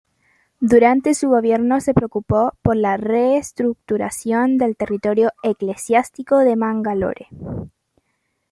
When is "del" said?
4.57-4.75